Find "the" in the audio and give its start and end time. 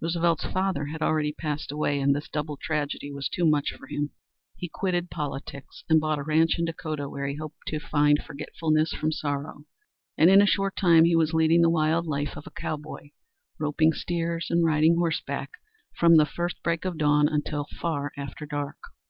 11.60-11.68, 16.16-16.24